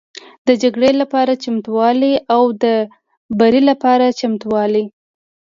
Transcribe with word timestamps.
د 0.47 0.49
جګړې 0.61 0.91
لپاره 1.01 1.33
چمتووالی 1.43 2.13
او 2.35 2.43
د 2.63 2.65
بري 3.39 3.61
لپاره 3.69 4.05
چمتووالی 4.19 4.85